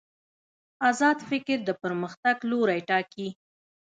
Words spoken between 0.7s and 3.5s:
ازاد فکر د پرمختګ لوری ټاکي.